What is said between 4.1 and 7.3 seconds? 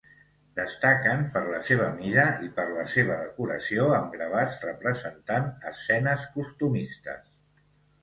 gravats representant escenes costumistes.